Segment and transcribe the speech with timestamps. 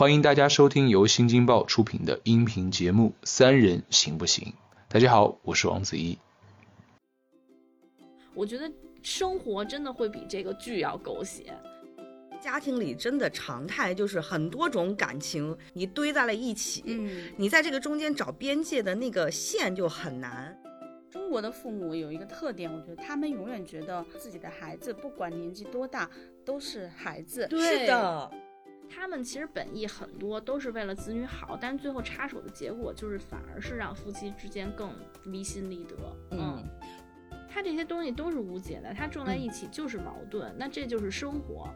[0.00, 4.48] 欢迎大家收听由新京报出品的音频节目《三人行不行》。
[4.88, 6.16] 大家好，我是王子怡。
[8.32, 11.54] 我觉得生活真的会比这个剧要狗血。
[12.40, 20.58] 家庭里真的常态就是很多种感情你堆在了一起，嗯，你在这个中间找边界的那个线就很难。
[21.10, 26.08] 中国的父母有一个特点，我觉得他们永远觉得自己的孩子不管年纪多大
[26.42, 27.46] 都是孩子。
[27.50, 28.30] 是的，
[28.92, 34.92] 他们其实本意很多都是为了子女好，但是最后插手的结果就是反而是让夫妻之间更
[35.26, 35.94] 离心离德。
[36.32, 36.62] 嗯，
[37.48, 41.72] 他这些东西都是无解的，他撞在一起就是矛盾，那这就是生活。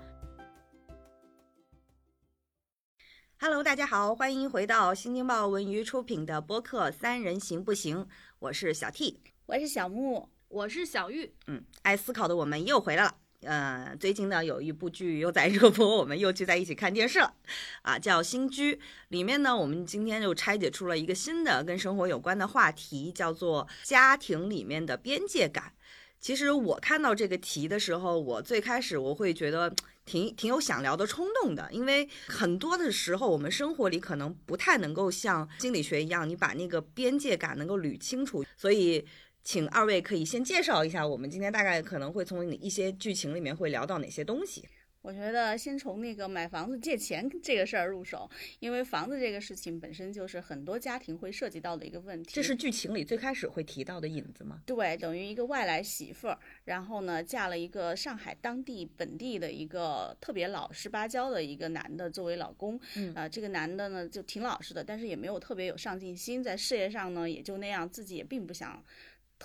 [3.38, 7.98] Hello，大家好，欢迎回到新京报文娱出品的播客《三人行不行》，
[8.40, 11.32] 我是小 T，我是小木，我是小玉。
[11.46, 13.23] 嗯，爱思考的我们又回来了。
[13.46, 17.34] 呃，最近呢有一部剧又在 热播，我们又聚在一起看电视了。
[17.82, 18.74] 啊，叫《新居》，
[19.08, 25.72] 里面呢，我们今天又拆解出了一个新的跟生活有关的话题，叫做家庭里面的边界感。
[26.20, 29.70] 其实我看到这个题的时候，我最开始我会觉得
[30.06, 38.42] 挺挺有想聊的冲动的，因为很多的时候我们生活里可能不太能够像心理学一样，你把那个边界感能够捋清楚。
[38.56, 39.04] 所以，
[39.44, 44.66] 请二位可以先介绍一下，我们今天大概可能会从一些剧情里面会聊到哪些东西。
[45.02, 48.26] 我觉得先从那个买房子借钱这个事儿入手，
[48.58, 52.30] 因为房子这个事情本身就是很多家庭会涉及到的一个问题。
[52.32, 54.62] 这是剧情里最开始会提到的引子吗？
[54.64, 62.80] 对，等于一个外来媳妇儿，然后呢嫁了一个上海当地本地的一个特别老实巴交的一个男的作为老公。
[62.96, 68.82] 嗯啊，这个男的呢就挺老实的，但是也没有特别有上进心，在事业上呢也就那样，自己也并不想。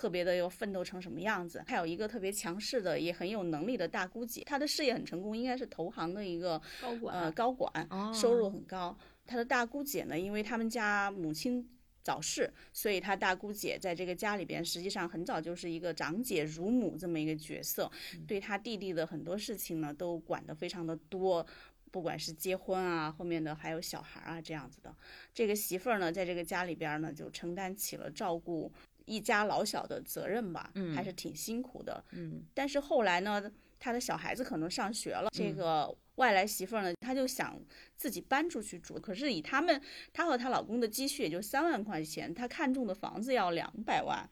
[0.00, 1.62] 特别的又奋斗成什么样子？
[1.66, 8.96] 还有一个特别强势的，也很有能力的大姑姐，她的事业很成功，应该是投行的一个高管，呃，高管，收入很高。
[9.26, 11.68] 她的大姑姐呢，因为他们家母亲
[12.02, 17.90] 早逝，所以她大姑姐在这个家里边，实际上很早就是一个长姐如母这么一个角色，
[18.26, 21.46] 对她弟弟的很多事情呢，都管得非常的多，
[21.90, 24.96] 不管是结婚啊，后面的还有小孩啊这样子的。
[25.34, 28.72] 这个媳妇儿呢，在这个家里边呢，就承担起了照顾。
[29.10, 32.44] 一家老小的责任吧，嗯，还是挺辛苦的，嗯。
[32.54, 33.42] 但是后来呢，
[33.80, 37.60] 他的小孩子可能上学了，这个外来媳妇儿呢，她就想
[37.96, 38.94] 自己搬出去住。
[39.00, 39.80] 可是以他们，
[40.12, 44.30] 她和她老公的积蓄也就三万块钱，她看中的房子要两百万。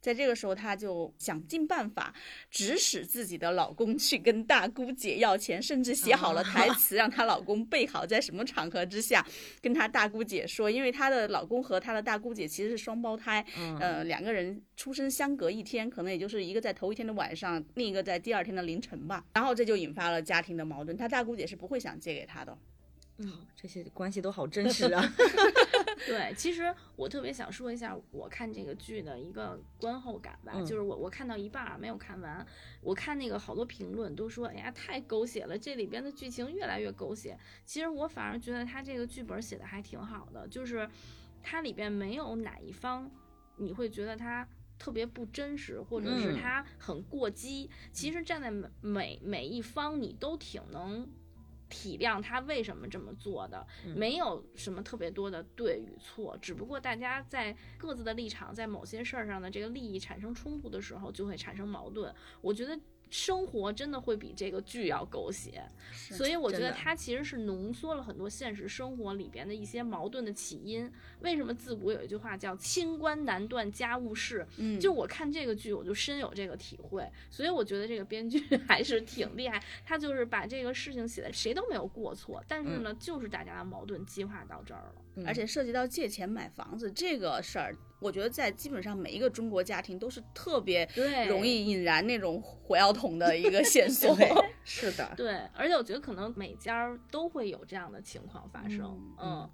[0.00, 2.14] 在这个时候，她就想尽办法
[2.50, 9.26] 指使自己的老公去跟大姑姐要钱，甚至写好了台词，让她老公背好，在什么场合之下
[9.60, 10.70] 跟她大姑姐说。
[10.70, 13.44] 因为她的老公和她的大姑姐其实是双胞胎，
[13.80, 19.24] 呃，两个人出生相隔一天，可能也就是一个在头一天的晚上，另一个在第二天的凌晨吧。
[19.34, 20.96] 然后这就引发了家庭的矛盾。
[20.96, 22.56] 她大姑姐是不会想借给她的。
[23.18, 25.02] 嗯，这些关系都好真实啊。
[26.06, 32.46] 对，其实我特别想说一下我看这个剧的一个观后感吧，就是我我看到一半没有看完，
[32.80, 37.38] 我看那个好多评论都说，哎呀太狗血了，这里边的剧情越来越狗血。
[37.64, 40.88] 其实我反而觉得他这个剧本写的还挺好的，就是
[41.42, 43.10] 它里边没有哪一方
[43.56, 44.46] 你会觉得他
[44.78, 47.68] 特别不真实，或者是他很过激。
[47.92, 51.08] 其实站在每每每一方，你都挺能。
[51.68, 62.14] 体谅他为什么这么做的，没有什么特别多的对与错，只不过大家在各自的立场，在某些事儿上的这个利益产生冲突的时候，就会产生矛盾。
[62.40, 62.78] 我觉得。
[63.10, 70.90] 生活真的会比这个剧要狗血，所以我觉得它其实是浓缩了很多现实生活里边的一些矛盾的起因。
[71.20, 74.46] 为什么自古有一句话叫“清官难断家务事”？
[74.58, 77.10] 嗯，就我看这个剧，我就深有这个体会。
[77.30, 78.38] 所以我觉得这个编剧
[78.68, 85.24] 还是挺厉害，他就是把这个事情写的谁都没有过错，但是呢，就是大家的矛盾激化到这儿了。
[85.26, 90.88] 而且涉及到借钱买房子这个事儿，我觉得在基本上每一个中国家庭都是特别
[91.28, 94.16] 容易引燃那种火药桶的一个线索。
[94.64, 98.98] 是的，对，而且我觉得可能每家都会有这样的情况发生。
[99.20, 99.50] 嗯。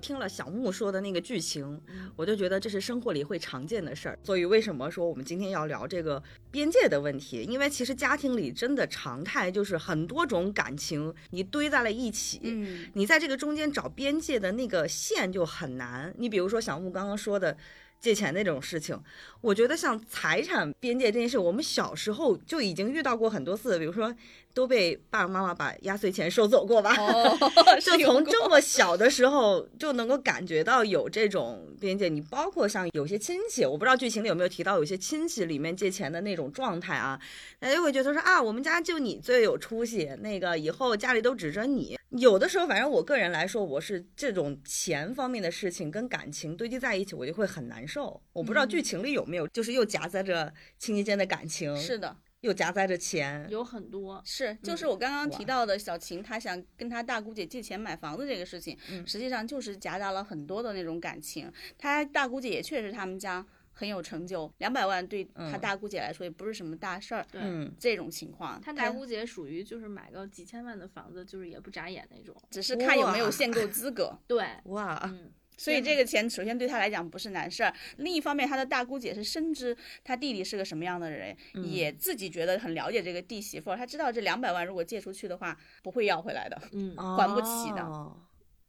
[0.00, 1.80] 听了小木说的那个剧情，
[2.16, 4.18] 我就觉得这是生活里会常见的事儿。
[4.24, 6.20] 所以为什么说我们今天要聊这个
[6.50, 7.44] 边界的问题？
[7.44, 16.12] 因为其实家庭里真的常态就是很多种感情你堆在了一起，嗯，你在这个中间找边界的那个线就很难。
[16.18, 17.56] 你比如说小木刚刚说的。
[18.02, 19.00] 借钱那种事情，
[19.40, 23.78] 我觉得像财产边界这件事，我们小时候就已经遇到过很多次。
[23.78, 24.12] 比如说，
[24.54, 26.94] 都被爸爸妈妈把压岁钱收走过吧？
[26.98, 27.36] 哦，
[27.80, 32.08] 就从这么小的时候就能够感觉到有这种边界。
[32.08, 37.20] 你包括像有些亲戚，我不知道剧情里有没有提到，有些亲戚里面借钱的那种状态啊，
[37.58, 41.96] 大家就会觉得说啊，我们家就你最有出息，那个以后家里都指着你。
[42.10, 48.20] 有的时候，反正我个人来说，我是这种钱方面的事情跟感情堆积在一起，我就会很难受。
[48.34, 52.14] 我不知道剧情里有没有，就是又夹杂着亲戚间的感情，是的。
[52.42, 61.50] 又夹杂着钱，有很多是，就是我刚刚提到的小琴，她想跟她大姑姐借钱买房子这个事情，实际上就是夹杂了很多的那种感情。
[61.78, 67.24] 她大姑姐也确实他们家很有成就，两百万对她大姑姐来说也不是什么大事儿。
[67.30, 67.40] 对，
[67.78, 74.18] 这种情况，她大姑姐属于就是买个几千万的房子，就是也不眨眼那种，只是看有没有限购资格。
[74.26, 75.30] 对，哇，嗯。
[75.56, 87.82] 所以这个钱首先对他来讲不是难事儿，另一方面他的大姑姐是深知他弟弟是个什么样的人，也自己觉得很了解这个弟媳妇，他知道这两百万如果借出去的话不会要回来的，嗯，还不起的。
[87.82, 88.16] 哦，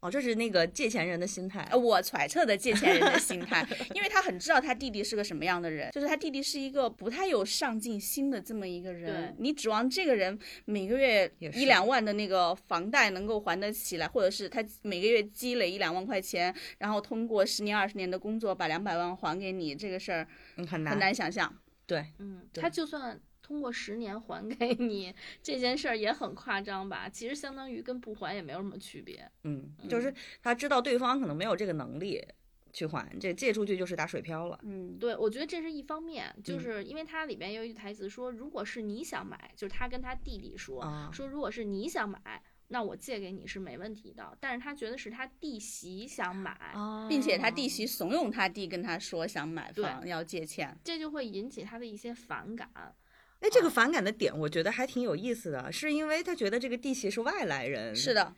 [0.09, 3.65] 这是那个借钱人的心态，我揣测的借钱人的心态，
[3.95, 9.35] 因为他很知道他弟弟是个什么样的人，就是他弟弟是一个不太有上进心的这么一个人。
[9.39, 20.27] 你指望这个人每个月一两万的那个房贷能够还得起来，或者是他每个月积累一两万块钱，然后通过十年二十年的工作把两百万还给你，这个事儿
[20.67, 21.53] 很难很难想象。
[21.85, 23.19] 对，嗯，他就算。
[23.53, 25.13] 通过十年还给你
[25.43, 27.07] 这件事儿也很夸张吧？
[27.07, 29.29] 其实相当于跟不还也没有什么区别。
[29.43, 30.11] 嗯，就是
[30.41, 32.19] 他知道对方可能没有这个能力
[32.71, 34.59] 去还，这借出去就是打水漂了。
[34.63, 40.83] 嗯，对，我觉得这是一方面，就是因为它里边有一句台词说，如果是你想买，就是他跟他弟弟说，
[41.13, 44.35] 说如果是你想买，那我借给你是没问题的。
[44.39, 46.73] 但是他觉得是他弟媳想买，
[47.07, 52.67] 并且他弟媳怂恿他弟跟他说想买房要借钱，这就会引起他的一些反感。
[53.43, 57.93] 哎，这个反感的点，我觉得还挺有意思的，是因为他觉得这个弟媳是外来人。
[57.93, 58.33] 是的，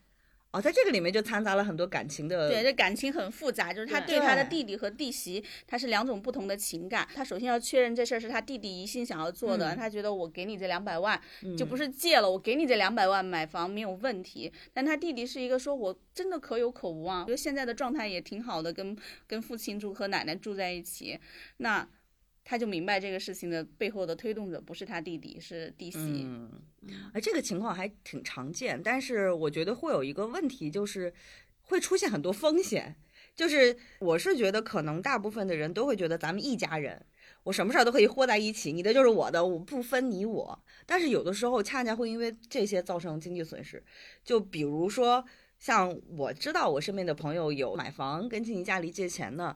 [0.50, 2.50] 哦，在这个里面就掺杂了很多感情的。
[2.50, 7.08] 对，这感情很复杂，就是他对他的弟弟和弟媳，他是两种不同的情感。
[7.14, 11.22] 他首先要确认这事儿是他弟弟一心想要做的，他觉得我给你这两百万，
[11.56, 14.52] 就不是借了，我给你这两百万买房没有问题。
[14.74, 18.98] 但他弟弟是一个说我真的可有可无啊，觉得现在的状态也挺好的，跟
[19.28, 21.20] 跟父亲住和奶奶住在一起，
[21.58, 21.88] 那。
[22.48, 25.98] 他就明白这个事情的背后的推动者不是他弟弟，是弟媳。
[25.98, 26.52] 嗯，
[27.12, 31.12] 哎，这个情况还挺常见，但是我觉得会有一个问题，就是
[31.64, 32.96] 会出现很多风险。
[33.34, 37.04] 就是我是觉得，可能大部分的人都会觉得咱们一家人，
[37.44, 40.64] 我什么事儿都可以和在一起，你的就是我的，我不分你我。
[40.86, 43.84] 但是有的时候恰恰会因为这些造成经济损失。
[44.24, 45.26] 就比如说，
[45.58, 49.56] 像我知道我身边的朋友有买房跟亲戚家里借钱的。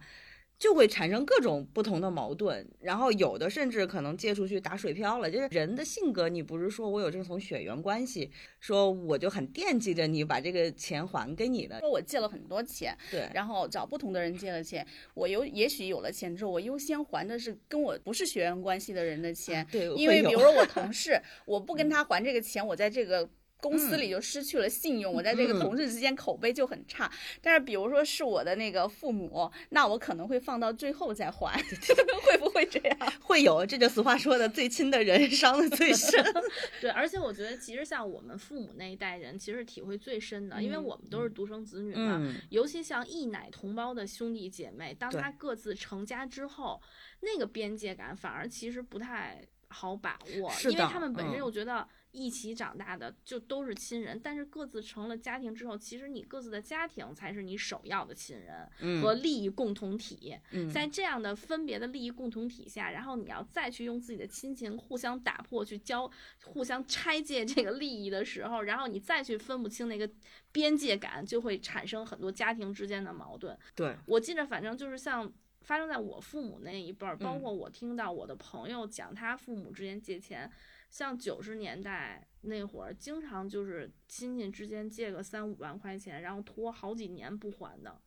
[0.59, 5.31] 就会产生各种不同的矛盾，然后有的甚至可能借出去打水漂了。
[5.31, 8.29] 就是人的性格，你不是说我有这种血缘关系，
[8.59, 11.79] 说我就很惦记着你把这个钱还给你的。
[11.79, 23.29] 说我借了很多钱，对，然后找不同的人借了钱，我有也许有了钱之后，我优先还的是跟我不是血缘关系的人的钱，对，因为比如说我 同事，我不跟他还这个钱，我在这个。
[23.61, 27.11] 公司里就失去了信用，我在这个同事之间口碑就很差。
[27.41, 31.61] 但是，比如说是我的那个父母，那我可能会放到最后再还，
[32.23, 32.97] 会不会这样？
[33.21, 36.23] 会有，这就俗话说的，最亲的人伤的最深。
[36.79, 42.33] 对，而且我觉得，其实像我们父母那一代人，其实体会最深的，因为我们都是独生子女嘛。
[42.49, 46.81] 尤其像一奶同胞的兄弟姐妹，当他各自成家之后，
[47.19, 51.85] 那个边界感反而其实不太好把握，因为他们本身又觉得。
[52.11, 60.35] 一起长大的就都是亲人，但是各自成了家庭之后，其实你各自的家庭才是你首要的亲人和利益共同体。
[60.73, 66.09] 在这样的分别的利益共同体下，然后你要再去用自己的亲情互相打破、去交、
[66.43, 70.09] 互相拆借这个利益的时候，然后你再去分不清那个
[70.51, 73.55] 边界感，就会产生很多家庭之间的矛盾。
[73.75, 80.51] 对我记得，反正就是像发生在我父母那一辈儿，包括我听到我的朋友讲他父母之间借钱。
[80.89, 88.01] 像九十年代那会儿，经常就是亲戚之间借个三五万块钱，然后拖好几年不还的。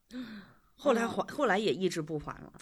[0.75, 2.53] 后来还，后来也一直不还了。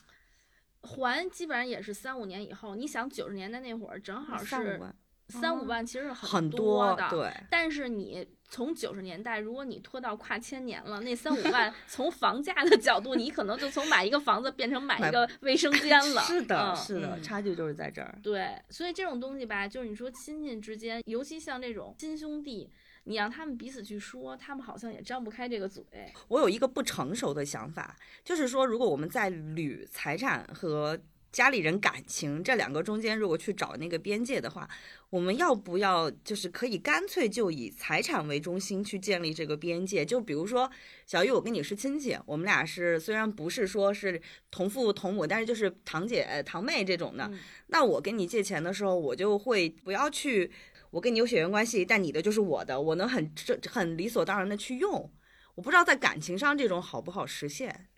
[0.82, 2.74] 还基本上也是三五年以后。
[2.74, 4.80] 你想九十年代那会儿，正好是
[5.30, 7.08] 三五万，其实很多的。
[7.08, 8.26] 对，但是你。
[8.52, 16.20] 从九十年代，如果你拖到跨千年了，那三五万， 从房价的角度，你可能就从买一个房子变成买一个卫生间 了。
[16.22, 18.18] 是的，是的，差距就是在这儿。
[18.24, 22.68] 对，所以这种东西吧，就是你说亲戚之间，尤其像这种亲兄弟，
[23.04, 25.84] 你让他们彼此去说，他们好像也张不开这个嘴。
[26.26, 30.98] 我有一个不成熟的想法，就是说，如果我们在捋财产和
[31.32, 34.68] 家里人感情这两个中间，如果去找那个边界的话，
[35.10, 40.04] 我们要不要就是可以干脆就以财产为中心去建立这个边界？
[40.04, 40.70] 就比如说
[41.06, 44.20] 小玉，我跟你是亲戚，我们俩是虽然不是说是
[44.50, 47.24] 同父同母，但是就是堂姐堂妹这种的。
[47.32, 50.50] 嗯那我跟你借钱的时候，我就会不要去，
[50.90, 55.08] 我跟你有血缘关系，但你的就是我的，我能很这很理所当然的去用。
[55.54, 57.89] 我不知道在感情上这种好不好实现。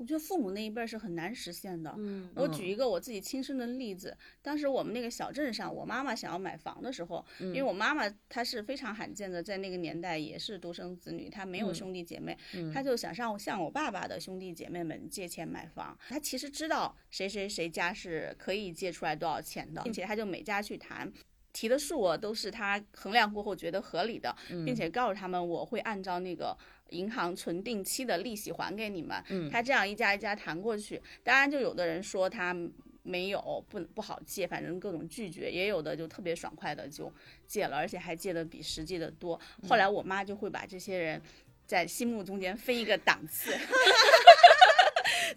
[0.00, 1.94] 我觉得父母那一辈儿是很难实现的。
[1.98, 12.34] 嗯我举一个我自己亲身的例子，当时我们那个小镇上，我妈妈想要买房的时候，因为我妈妈她是非常罕见的，在那个年代也是独生子女，她没有兄弟姐妹，
[12.72, 15.94] 她就想上向我爸爸的兄弟姐妹们借钱买房。
[16.08, 21.12] 她其实知道谁谁谁家是可以借出来多少钱的，并且她就每家去谈。
[21.52, 24.32] 提的数额都是她衡量过后觉得合理的，
[24.64, 26.56] 并且告诉他们我会按照那个
[26.90, 29.22] 银行存定期的利息还给你们。
[29.28, 32.54] 嗯他这样一家一家谈过去，当然就有的人说他
[33.02, 37.12] 没有不不好借，反正各种拒绝，也有的就特别爽快的就
[37.46, 39.40] 借了，而且还借的比实际的多。
[39.68, 41.20] 后来我妈就会把这些人
[41.66, 43.52] 在心目中间分一个档次。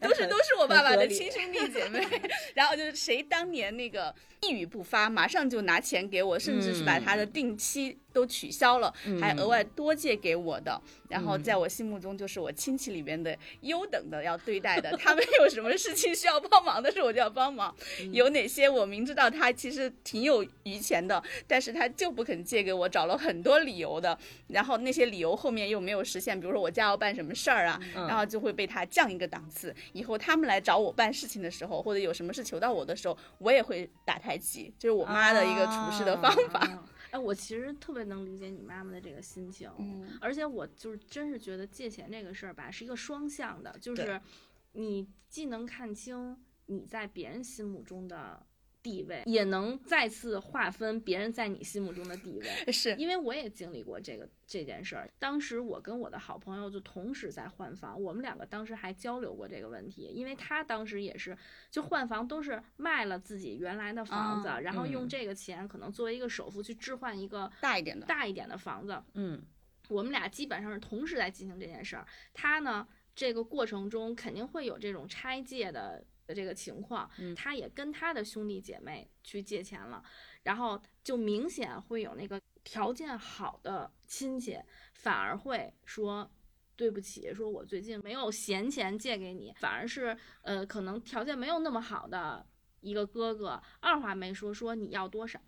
[0.01, 2.05] 都是都是我爸爸的亲兄弟姐妹，
[2.55, 10.79] 然后就是谁当年那个一语不发，马上就拿钱给我，甚至是把他的定期都取消了，还额外多借给我的。
[11.09, 17.73] 然后在我心目中就是我亲戚里边的优等的要对待的，他们有什么事情需要帮忙的时候我就要帮忙。
[18.11, 24.17] 有哪些我明知道他其实挺有余钱的，但是他就不肯借给我，找了很多理由的。
[24.47, 29.75] 然后那些理由后面又没有实现，比如说我家要办什么事儿啊，然后就会被他降一个档次。
[29.93, 36.59] 以后他们来找我办事情的时候，或者有什么事求到我的时候，我也会打太极，就是我妈的一个处事的方法。
[36.59, 40.17] 啊哎，我其实特别能理解你妈妈的这个心情，嗯。
[40.19, 44.19] 而且我就是真是觉得借钱这个事儿吧，是一个双向的，就是
[44.71, 48.43] 你既能看清你在别人心目中的
[48.83, 52.45] 地位，也能再次划分别人在你心目中的地位。
[52.71, 61.35] 是，因为我也经历过这个这件事儿，当时我跟我的好朋友就同时在换房，我们两个当时还交流过这个问题，因为他当时也是
[61.71, 69.41] 就换房都是卖了自己原来的房子，啊然后用嗯这个钱可能作为一个首付去置换一个大一点的大一点的房子，嗯
[69.89, 72.05] 我们俩基本上是同时在进行这件事儿。
[72.33, 80.03] 他呢，这个过程中肯定会有这种拆借的这个情况，嗯他也跟他的兄弟姐妹去借钱了，
[80.43, 84.59] 然后就明显会有那个条件好的亲戚
[84.93, 86.29] 反而会说。
[86.75, 92.43] 对不起，说我最近没有闲钱借给你，反而是呃，可能条件没有那么好的
[92.81, 95.39] 一个哥哥，二话没说说你要多少，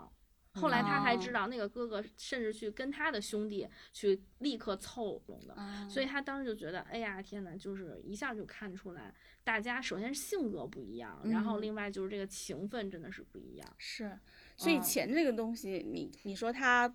[0.55, 13.75] 后来他还知哦道那个哥哥甚至去跟他的兄弟去立刻凑拢的，啊所以他当时就觉得，哎呀天哪，就是一下就看出来，大家首先是性格不一样，然后嗯另外就是这个情分真的是不一样。
[13.77, 14.17] 是，
[14.57, 16.93] 所以嗯钱这个东西，你你说它。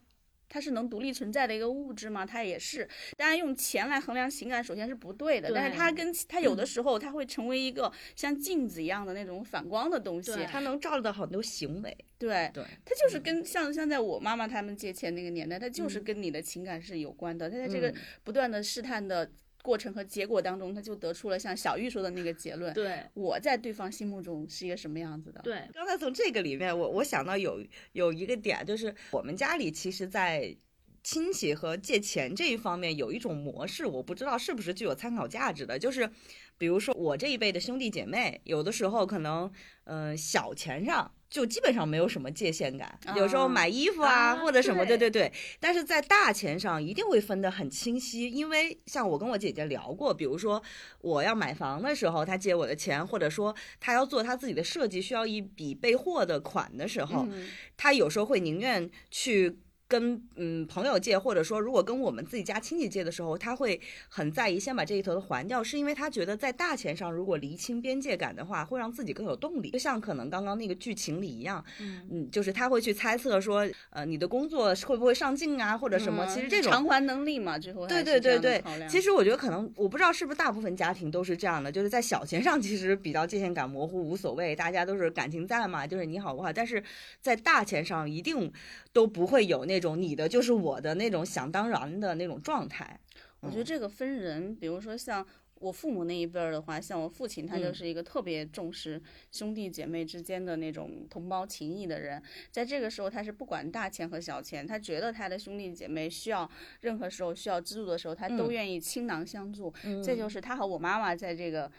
[0.51, 2.27] 它是能独立存在的一个物质吗？
[2.27, 2.87] 它也是。
[3.17, 5.51] 当然，用钱来衡量情感，首先是不对的。
[5.55, 10.33] 但是它跟它有的时候，它会成为一个像镜子一样的那种反光的东西。
[10.51, 11.97] 它能照到很多行为。
[12.19, 17.49] 对，对，它就是跟像像在我妈妈他们借钱那个年代，它就是嗯跟你的情感是有关的。
[17.49, 19.31] 它在这个嗯不断的试探的
[19.63, 25.41] 过程和结果当中，他就得出了像小玉说的那个结论：对我在对方心目中是一个什么样子的。
[25.43, 27.63] 对，刚才从这个里面，我我想到有
[27.93, 30.57] 有一个点，就是我们家里其实，在
[31.03, 36.11] 亲戚和借钱这一方面有一种模式，我不知道是不是具有参考价值的，就是
[36.59, 39.51] 比如说我这一辈的兄弟姐妹，有的时候可能，
[39.85, 41.13] 嗯、小钱上。
[41.31, 45.33] 就基本上没有什么界限感，有时候啊买衣服啊，啊或者什么，对对对对。
[45.61, 50.61] 但是在大钱上一定会分得很清晰，因为像我跟我姐姐聊过，比如说
[51.01, 59.61] 我要买房的时候，她借我的钱，或者说她要做她自己的设计，需要一笔备货的款的时候，嗯她有时候会宁愿去。
[59.91, 63.79] 跟嗯朋友借，或者说如果跟我们自己家亲戚借的时候，他会
[64.09, 69.71] 很在意先把这一头的还掉，是因为他觉得在大钱上如果厘清边界感的话，会让自己更有动力。
[69.71, 76.25] 就像可能刚刚那个剧情里一样，嗯嗯，就是他会去猜测说，呃，你的工作会不会上进啊，或者什么。
[76.33, 86.81] 其实这种偿还能力嘛，最后对对对对其实我觉得可能我不知道是不是大部分家庭都是这样的，就是在小钱上其实比较界限感模糊，无所谓，大家都是感情在嘛，就是你好我好，但是
[87.21, 88.53] 在大钱上一定
[88.93, 93.01] 都不会有那种你的就是我的那种想当然的那种状态。
[93.41, 99.01] 我觉得这个分人，比如说像我父母那一辈儿的话，像我父亲，他就嗯是一个特别重视
[99.33, 102.23] 兄弟姐妹之间的那种同胞情谊的人。
[102.51, 109.73] 在这个时候，他是不管大钱和小钱，他觉得他的兄弟姐妹需要任何时候需要资助的时候，他都嗯愿意倾囊相助。
[109.85, 111.71] 嗯这就是他和我妈妈在这个。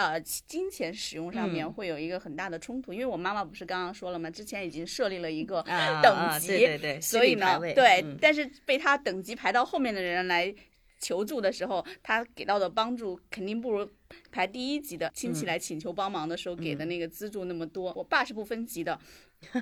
[0.00, 4.30] 一呃金钱使用上面嗯会有一个很大的冲突，因为我妈妈不是刚刚说了吗？
[4.30, 10.54] 之前已经设立了一个啊等啊级，对对对所以呢，对，嗯但是被他等级排到后面的人来
[10.98, 13.88] 求助的时候，他给到的帮助肯定不如
[14.30, 17.92] 排第一级的亲戚嗯来请求帮忙的时候给的那个资助那么多。
[17.96, 18.98] 我爸是不分级的。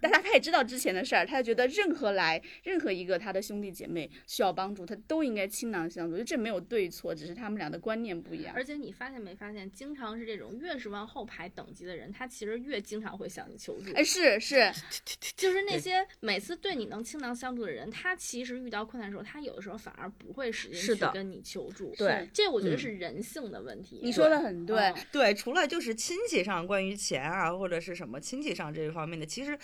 [0.00, 8.54] 但他他也知道之前的事儿，他就觉得任何来任何一个他的兄弟姐妹需要帮助，他都应该倾囊相助，就这没有对错，只是他们俩的观念不一样。
[8.54, 13.92] 而且你发现没发现，经常是这种越是往后排等级的人，他其实越经常会向你求助。
[13.94, 14.70] 哎，是是，
[15.36, 21.94] 就是那些每次对你能倾囊相助的人，他其实遇到困难的时候，他有的时候反而不会使劲的去跟你求助。
[21.96, 24.00] 对这我觉得嗯是人性的问题。
[24.02, 24.76] 你说的很对。
[24.76, 29.58] 嗯对，除了就是亲戚上关于钱啊或者是什么亲戚上这一方面的，其实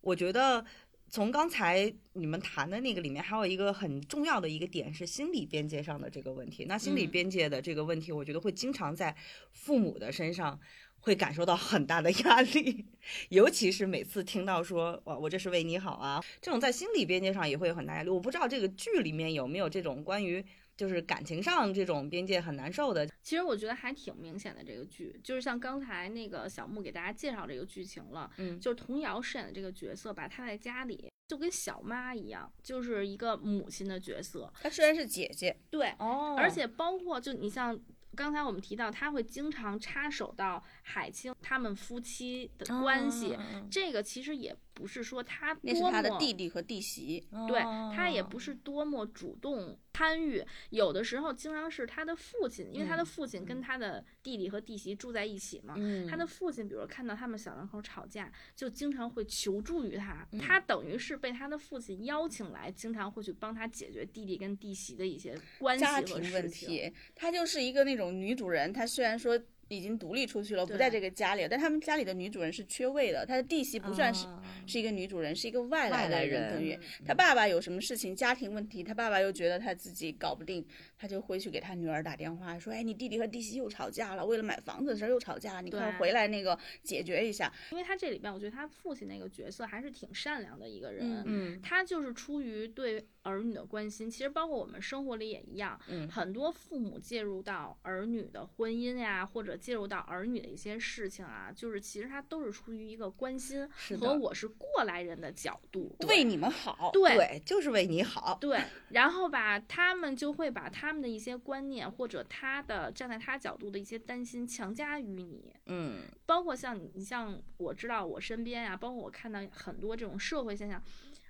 [0.00, 0.64] 我觉得
[1.08, 6.64] 从刚才你们谈的那个里面，还有一个很重要的一个点是心理边界上的这个问题。
[6.66, 9.14] 那心理嗯边界的这个问题，我觉得会经常在
[9.52, 10.60] 父母的身上。
[11.00, 12.84] 会感受到很大的压力，
[13.30, 18.10] 尤其是每次听到说“哇，我这是为你好啊”，这种在心理边界上也会有很大压力。
[18.10, 20.44] 我不知道这个剧里面有没有这种关于
[20.78, 24.62] 就是感情上这种边界很难受的，其实我觉得还挺明显的。
[24.62, 34.52] 这个剧就是像刚才那个小木给大家介绍这个剧情了，嗯就是童瑶饰演的这个角色吧，她在家里就跟小妈一样，就是一个母亲的角色。
[34.60, 37.76] 她虽然是姐姐，对，哦而且包括就你像
[38.14, 47.26] 刚才我们提到，他会经常插手到海清他们夫妻的关系，嗯这个其实也不是说他多那是她的弟弟和弟媳。
[47.48, 55.74] 对哦他也不是多么主动参与，有的时候经常是他的父亲，因为他的嗯父亲跟他的弟弟和弟媳住在一起嘛。
[55.76, 60.26] 嗯他的父亲，比如看到他们小两口吵架，就经常会求助于他。
[60.32, 65.92] 嗯他等于是被他的父亲邀请来，经常会去帮他解决弟弟跟弟媳的一些关系和
[66.32, 66.48] 问。
[66.48, 69.38] 题，她就是一个那种女主人，她虽然说
[69.68, 77.06] 已经独立出去了，不在这个家里了，但他们家里的女主人是缺位的，她的弟媳不算是、啊是一个女主人，是一个外来的人等于嗯。
[77.06, 87.52] 她爸爸有什么事情，家庭问题，他爸爸又觉得他自己搞不定，他就会去给他女儿打电话说，哎，你弟弟和弟媳又吵架了，为了买房子的事儿又吵架了，你快回来那个解决一下。
[87.70, 91.22] 因为他这里边，我觉得他父亲那个角色还是挺善良的一个人。
[91.26, 91.60] 嗯。
[91.62, 96.08] 他就是出于对儿女的关心，其实包括我们生活里也一样，嗯。
[96.08, 105.94] 很多父母介入到儿女的婚姻呀，或者介入到儿女的一些事情啊，就是其实他都是出于一个关心和我是过来人的角度。
[106.08, 108.38] 为你们好，对对，就是为你好。
[108.40, 120.80] 对，然后吧，他们就会把他们的一些观念或者他的站在他角度的一些担心强加于你，嗯包括像你，你像我知道我身边呀、包括我看到很多这种社会现象，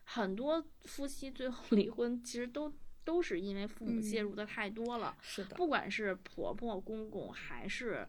[0.04, 2.72] 很多夫妻最后 离婚，其实都
[3.04, 8.06] 都是因为父母介嗯入的太多了，是的，不管是婆婆、公公还是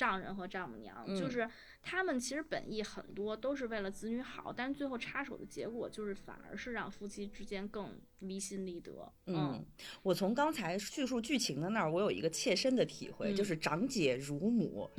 [0.00, 1.50] 丈人和丈母娘，就嗯是
[1.82, 9.12] 他们其实本意很多都是为了子女好，但是最后插手的结果就是反而是让夫妻之间更离心离德。
[9.26, 9.62] 嗯，
[10.02, 14.90] 我从刚才叙述剧情的那儿，我有一个切身的体会，嗯就是长姐如母。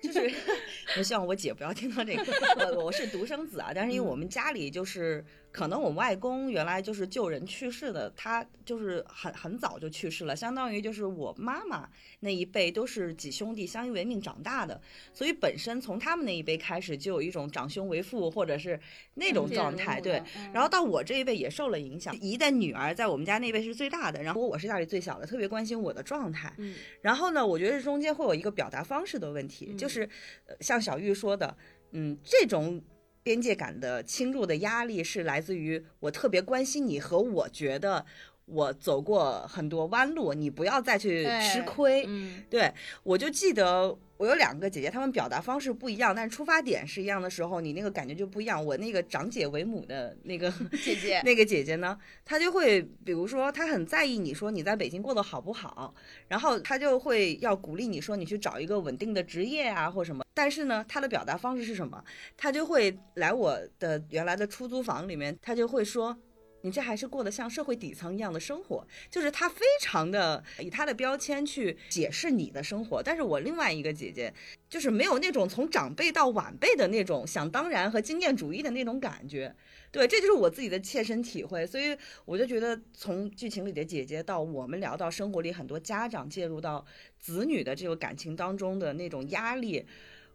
[0.00, 0.30] 就是
[0.96, 11.88] 我希望我姐不要听到这个，我我是独生子啊，但是因为我们家里就是可能我外公原来就是救人去世的，他就是很很早就去世了，相当于就是我妈妈
[12.20, 14.80] 那一辈都是几兄弟相依为命长大的，
[15.12, 18.78] 所以本身从他们那一辈开始就有一种长兄为父或者是
[19.14, 20.22] 那种状态，对。
[20.36, 26.52] 嗯然后到我这一辈也受了影响，姨的女儿在我们家那辈是最大的，然后我是家里最小的，特别关心我的状态。
[26.58, 30.08] 嗯然后呢，我觉得中间会有一个表达方式的问题，嗯就是
[30.46, 31.56] 呃像小玉说的，
[31.92, 32.80] 嗯，这种
[33.28, 38.06] 边界感的侵入的压力是来自于我特别关心你和我觉得
[38.48, 42.04] 我走过很多弯路，你不要再去吃哎亏。
[42.06, 48.64] 嗯对，我就记得我有两个姐姐，她们表达方式不一样，但是出发点是一样的时候，你那个感觉就不一样。
[48.64, 50.50] 我那个长姐为母的那个
[50.82, 55.94] 姐姐 那个姐姐呢，她就会，比如说，她很在意你说你在北京过得好不好，
[56.28, 60.24] 然后她就会要鼓励你说你去找一个稳定的职业啊或什么。
[60.34, 62.02] 但是呢，她的表达方式是什么？
[62.36, 66.16] 她就会来我的原来的出租房里面，她就会说。
[66.62, 73.02] 你这还是过得像社会底层一样的生活，就是她非常的以她的标签去解释你的生活。
[73.02, 74.32] 但是我另外一个姐姐，
[74.68, 79.54] 就是没有那种从长辈到晚辈的那种想当然和经验主义的那种感觉。
[79.90, 86.84] 对，这就是我自己的切身体会，所以我就觉得从剧情里的姐姐到我们聊到生活里很多家长介入到
[87.18, 89.86] 子女的这个感情当中的那种压力，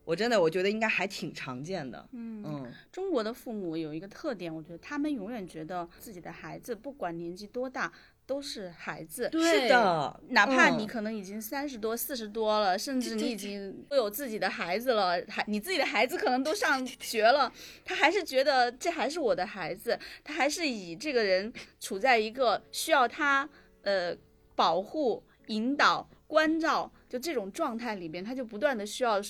[0.05, 2.07] 我真的我觉得应该还挺常见的。
[2.11, 7.91] 嗯嗯中国的父母有一个特点，我觉得他们永远觉得自己的孩子不管年纪多大，
[8.25, 9.29] 都是孩子。
[9.31, 17.51] 是的，哪怕你嗯可能已经三十多、四十多了，甚至你已经都有自己的孩子了，还你自己的孩子可能都上学了，
[17.85, 23.47] 他还是觉得这还是我的孩子，他还是以这个人处在一个需要他
[23.83, 24.13] 呃
[24.53, 29.21] 保护、引导、关照就这种状态里边，他就不断的需要。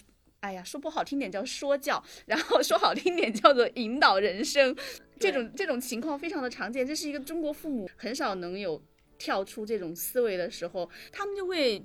[0.43, 4.75] 哎呀，说不好听点叫说教，然后说好听点叫做引导人生，
[5.17, 6.85] 这种这种情况非常的常见。
[6.85, 8.83] 这是一个中国父母很少能有
[9.17, 11.81] 跳出这种思维的时候，他们就会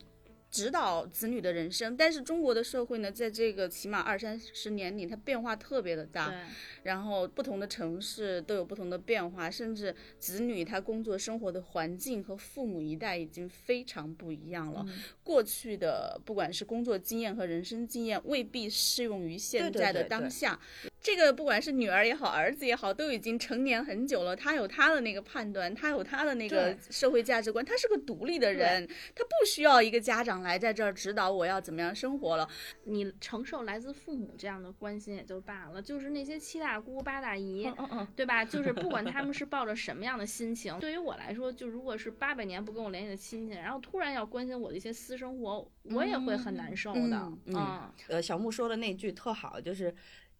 [0.50, 1.96] 指导子女的人生。
[1.96, 6.32] 但是中国的社会呢，在这个起码二三十年里，它变化特别的大。
[6.84, 14.86] 然后不同的城市都有不同的变化，甚至子女他工作生活的环境和父母一代已经非常不一样了。
[15.22, 20.58] 过去的不管是工作经验和人生经验，未必适用于现在的对对当下。
[21.00, 32.48] 这个不管是女儿也好，儿子也好，都已经成年很久了，他有他的那个判断，他有他的那个社会价值观，他是个独立的人，他不需要一个家长来在这儿指导我要怎么样生活了。
[32.84, 38.44] 你承受来自父母这样的关心也就罢了，就是那些七大姑八大姨，嗯嗯，对吧？
[38.44, 47.00] 就是不管他们是抱着什么样的心情，对于我来说，就如果是八百年不跟我联系的亲戚，然后突然要关心我的一些私生活，我也会很难受的。
[47.00, 49.94] 嗯嗯呃，小木说的那句特好，就是。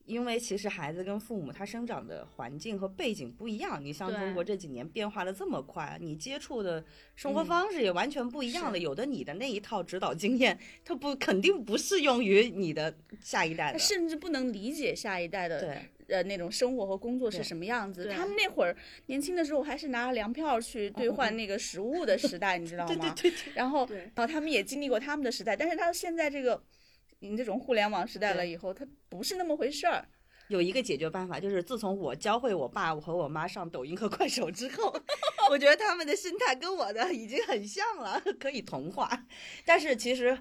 [0.09, 6.83] 因为其实孩子跟父母他生长的环境和背景不一样，你像中国这几年变化的这么快，你接触的
[7.15, 8.79] 生活嗯方式也完全不一样了。
[8.79, 13.79] 是有的你的那一套指导经验，它不肯定不适用于你的下一代他的。
[13.79, 18.11] 甚至不能理解下一代的对，呃那种生活和工作是什么样子。
[18.15, 18.75] 他们那会儿
[19.07, 22.89] 年轻的时候还是拿粮票去兑换那个食物的时代，你知道 吗？
[22.89, 26.63] 对对对对，然后，对然后他们也经历过他们的时代，但是他现在这个，
[27.21, 30.07] 你这种互联网时代了以后，它不是那么回事儿。
[30.49, 34.95] 有一个解决办法，就是自从我教会我爸我和我妈上抖音和快手之后，
[35.51, 39.27] 我觉得他们的心态跟我的已经很像了，可以同化。
[39.67, 40.39] 但是其实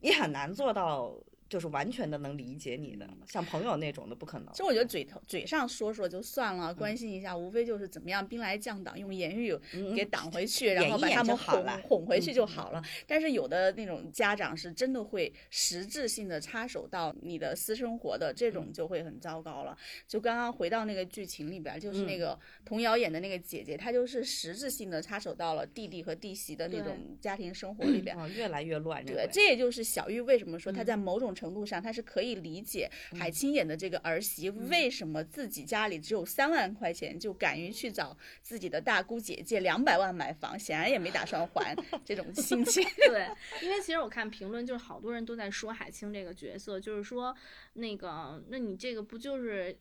[0.00, 1.14] 你很难做到，
[1.52, 4.56] 就是完全的能理解你的，像朋友那种的不可能其。
[4.56, 12.82] 实我觉得嘴头嘴上说说就算了，关心一下，无非就是怎么样兵来将挡，用言语嗯给挡回去， 然后把他们哄哄回去嗯就好了。
[13.06, 19.76] 但是有的那种家长是真的会实质性的插手到你的私生活的，这嗯种就会很糟糕了。
[20.08, 28.16] 就刚刚回到那个剧情里边，就是嗯那个童瑶演的那个姐姐，她就是实质性的插手到了弟弟和弟媳的那种家庭生活 里边。
[28.16, 41.74] 哦，越来越乱，对这也就是小玉为什么说她嗯在某种程度上，他是可以理解海清演的这个儿媳嗯为什么自己家里只有三万块钱，就敢于去找自己的大姑姐借两百万买房，显然也没打算还
[42.04, 42.82] 这种心情。
[43.08, 43.28] 对，
[43.62, 47.34] 因为其实我看评论，就是好多人都在说海清这个角色，就是说
[47.74, 49.78] 那个，那你这个不就是。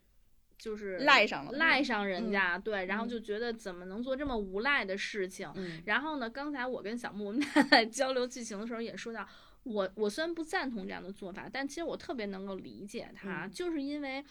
[0.57, 5.51] 就是赖上了赖上人家，对，然后嗯就觉得怎么能做这么无赖的事情？
[5.55, 9.27] 嗯然后呢，刚才我跟小木 我们俩在交流剧情的时候也说到，
[9.63, 14.23] 我我虽然不赞同这样的做法，但其实我特别能够理解他，嗯就是因为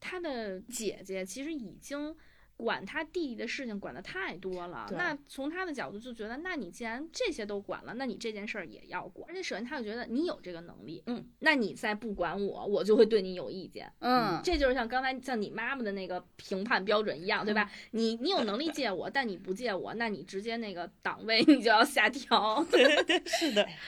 [0.00, 2.14] 他的姐姐其实已经。
[2.58, 9.28] 管他弟弟的事情管得太多了，那从他的角度就觉得，那你既然这些都管了，那你这件事儿也要管。
[9.28, 13.92] 而且首先他就觉得你有这个能力，嗯，那你再不管我，我就会对你有意见。
[13.98, 17.70] 嗯，这就是像刚才像你妈妈的那个评判标准一样，对吧？
[17.90, 22.64] 你你有能力借我，但你不借我，那你直接那个档位 你就要下调。
[22.72, 23.68] 对是的。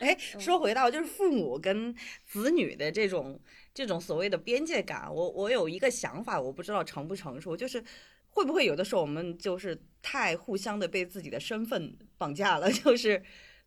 [0.00, 3.40] 哎，说回到就是父母跟子女的这种
[3.72, 7.82] 这种所谓的边界感，我我有一个想法，我不知道成不成熟，就是
[8.30, 13.22] 会不会有的时候我们就是太互相的被自己的身份绑架了， 就是。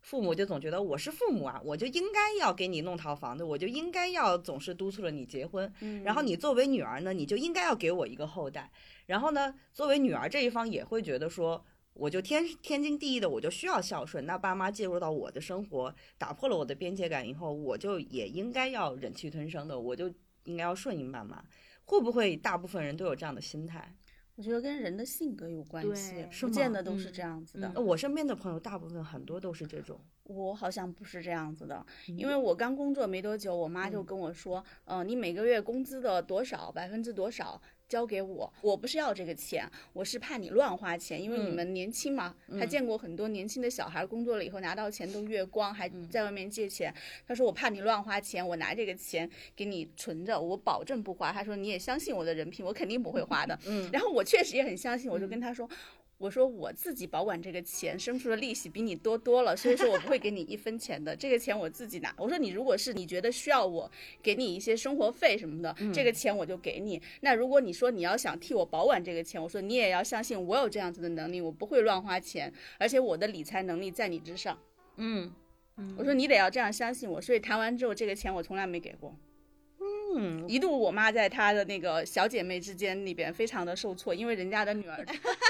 [0.06, 5.74] 父母就总觉得我是父母啊，我就应该要给你弄套房子，我就应该要总是督促着你结婚。
[5.82, 8.72] 嗯然后你作为女儿呢，你就应该要给我一个后代。
[9.08, 14.26] 然后呢，作为女儿这一方也会觉得说，我就天天经地义的，我就需要孝顺。
[14.26, 21.42] 那爸妈介入到我的生活，打破了我的边界感以后，我就也应该要忍气吞声的，我就应该要顺应爸妈。
[21.86, 23.96] 会不会大部分人都有这样的心态？
[24.36, 27.80] 我觉得跟人的性格有关系不见得都是这样子的。
[27.80, 29.98] 我身边的朋友大部分很多都是这种。
[30.24, 46.94] 我好像不是这样子的，嗯因为我刚工作没多久，我妈就跟我说，嗯、你每个月工资的多少百分之多少交给我，我不是要这个钱，我是怕你乱花钱，因为你嗯们年轻嘛，他见过很多年轻的小孩工作了以后拿到钱都月光，还嗯在外面借钱。
[47.28, 51.32] 他说我怕你乱花钱，我拿这个钱给你存着，我保证不花。
[51.32, 53.58] 他说你也相信我的人品，我肯定不会花的。
[53.68, 55.70] 嗯然后我确实也很相信，我就跟他说。
[56.18, 62.14] 我说我自己保管这个钱，生出的利息比你多多了，所以说我不会给你一分钱的，这个钱我自己拿。
[62.18, 63.92] 我说你如果是你觉得需要我
[64.24, 67.02] 给你一些生活费什么的，这个钱我就给你。
[67.20, 74.58] 那如果你说你要想替我保管这个钱，我说你也要相信我有这样子的能力，我不会乱花钱，而且我的理财能力在你之上。
[74.98, 75.32] 嗯
[75.98, 77.22] 我说你得要这样相信我。
[77.22, 79.14] 所以谈完之后，这个钱我从来没给过。
[80.18, 85.06] 嗯，一度我妈在她的那个小姐妹之间里边非常的受挫，因为人家的女儿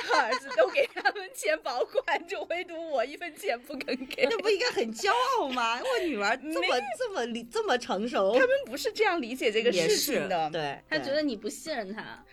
[0.05, 4.25] 和儿子都给他们钱保管，就唯独我一分钱不肯给。
[4.29, 5.79] 那不应该很骄傲吗？
[5.79, 10.49] 我女儿这么这么理这么成熟，他们不是这样理解这个事情的。
[10.49, 12.23] 对，他觉得你不信任他，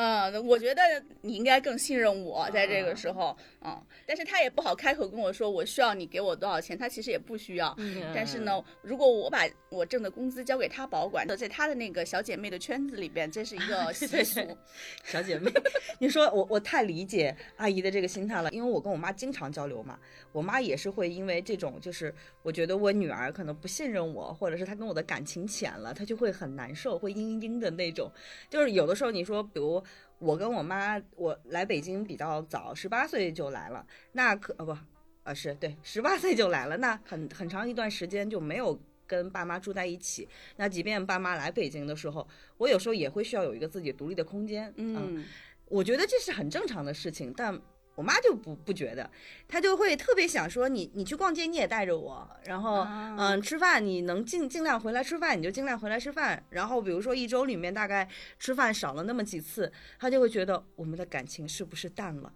[0.00, 0.80] 嗯，我觉得
[1.22, 7.74] 你应该更信任我，在这个时候，嗯，但是他也不好开口跟我说我需要你给我多少钱，他其实也不需要。
[7.78, 14.40] 嗯但是呢，如果我把我挣的工资交给他保管，在他的那个小姐妹的圈子里边，这是一个习俗。
[15.02, 15.50] 小姐妹，
[15.98, 19.98] 你说我我太理解阿姨的这个心态了，因为我跟我妈经常交流嘛，
[20.30, 28.08] 我妈也是会因为这种，就是我觉得我女儿可能不信任我，或者是她跟我的感情浅了，她就会很难受，会嘤嘤嘤的那种。
[28.48, 29.82] 就是有的时候你说，比如
[30.18, 34.76] 我跟我妈，我来北京比较早，十八岁就来了，那可呃不
[35.22, 38.78] 啊是对，十八岁就来了，那很很长一段时间就没有。
[39.08, 44.70] 跟爸妈住在一起，那即便爸妈来北京的时候，我有时候也会需要有一个自己独立的空间。
[44.76, 45.24] 嗯，
[45.64, 47.58] 我觉得这是很正常的事情，但
[47.98, 49.10] 我妈就不不觉得，
[49.48, 58.08] 她就会特别想说你你去逛街你也带着我，然后嗯、啊吃饭你能尽尽量回来吃饭你就尽量回来吃饭，然后比如说一周里面大概
[58.38, 62.32] 吃饭少了那么几次，她就会觉得我们的感情是不是淡了？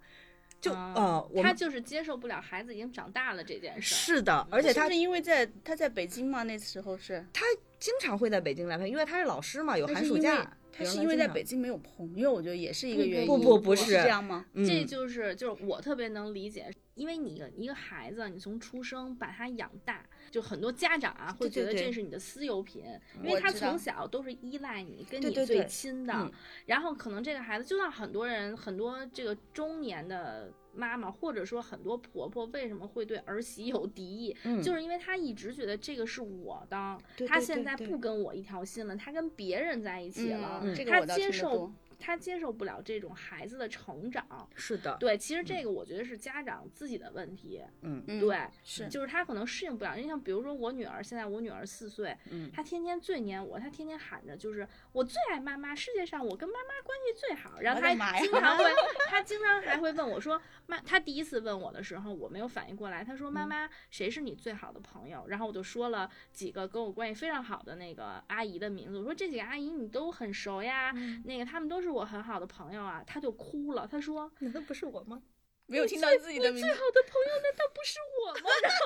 [0.61, 3.95] 就啊呃，我们他就是接受不了孩子已经长大了这件事。
[3.95, 6.43] 是的，而且她是是因为在她在北京嘛？
[6.43, 7.45] 那时候是她
[7.79, 10.57] 经常会在北京来陪，因为她是老师嘛，有寒暑假。
[10.73, 13.27] 他是因为在北京没有朋友，我觉得也是一个原因。
[13.27, 14.47] 不不不是是这样吗？
[14.55, 22.83] 嗯这就是就是我特别能理解，因为你一个一个孩子，你从出生把他养大，就很多家长啊会觉得这是你的私有品，
[23.23, 26.15] 因为他从小都是依赖你，跟你最对对对亲的。
[26.15, 26.33] 嗯
[26.67, 34.37] 然后可能这个孩子，就像很多人很多这个中年的妈妈，或者说很多婆婆，为什么会对儿媳有敌意？
[34.45, 34.63] 嗯。
[34.63, 42.13] 就是因为她一直觉得这个是我的，对她现在不跟我一条心了，她跟别人在一起了，嗯，她接受听得多。
[42.13, 44.49] 她接受不了这种孩子的成长。
[44.55, 47.63] 是的，对，其实这个我觉得是家长自己的问题。
[47.83, 49.97] 嗯嗯对，是就是他可能适应不了。
[49.97, 57.61] 你像比如说我女儿，现在我女儿四岁，嗯她天天最黏我，她天天喊着就是我最爱妈妈，世界上我跟妈妈关系最好。
[57.61, 58.65] 然后她经常会，
[59.09, 65.25] 她经常还会问我说妈，她第一次问我的时候，我没有反应过来，她说妈妈谁是你最好的朋友？
[65.29, 70.93] 然后我就说了几个跟我关系非常好的那个阿姨的名字，我说这几个阿姨你都很熟呀，
[71.25, 73.05] 那个他们都是我很好的朋友啊。
[73.07, 75.23] 他就哭了，他说难道不是我吗？
[75.67, 76.81] 没有听到自己的名字最好。
[76.93, 78.51] 的朋友难道不是我吗？
[78.63, 78.79] 然后，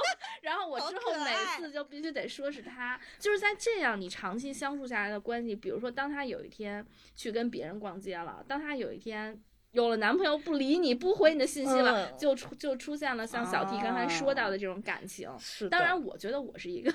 [0.42, 9.42] 然后我之后每次就必须得说是他，就是在这样你长期相处下来的关系，比如说当他有一天去跟别人逛街了，当他有一天。
[9.76, 15.30] 有了男朋友不理你不回你的信息了，嗯就出就出现了像小 T 刚才说到的这种感情。
[15.38, 16.90] 是当然，我觉得我是一个